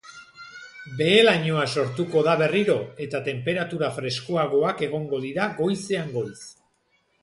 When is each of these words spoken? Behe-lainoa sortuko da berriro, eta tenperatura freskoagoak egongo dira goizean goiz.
Behe-lainoa 1.01 1.65
sortuko 1.81 2.25
da 2.29 2.35
berriro, 2.43 2.79
eta 3.07 3.23
tenperatura 3.31 3.93
freskoagoak 4.01 4.85
egongo 4.91 5.25
dira 5.31 5.51
goizean 5.63 6.15
goiz. 6.21 6.39